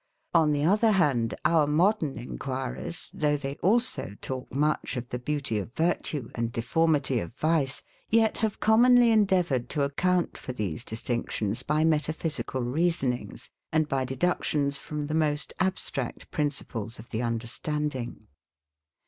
On 0.33 0.51
the 0.51 0.63
other 0.65 0.93
hand, 0.93 1.35
our 1.45 1.67
modern 1.67 2.17
enquirers, 2.17 3.11
though 3.13 3.37
they 3.37 3.57
also 3.57 4.15
talk 4.19 4.51
much 4.51 4.97
of 4.97 5.09
the 5.09 5.19
beauty 5.19 5.59
of 5.59 5.75
virtue, 5.75 6.31
and 6.33 6.51
deformity 6.51 7.19
of 7.19 7.35
vice, 7.35 7.83
yet 8.09 8.37
have 8.37 8.59
commonly 8.59 9.11
endeavoured 9.11 9.69
to 9.69 9.83
account 9.83 10.39
for 10.39 10.53
these 10.53 10.83
distinctions 10.83 11.61
by 11.61 11.83
metaphysical 11.83 12.63
reasonings, 12.63 13.51
and 13.71 13.87
by 13.87 14.03
deductions 14.03 14.79
from 14.79 15.05
the 15.05 15.13
most 15.13 15.53
abstract 15.59 16.31
principles 16.31 16.97
of 16.97 17.11
the 17.11 17.21
understanding. 17.21 18.25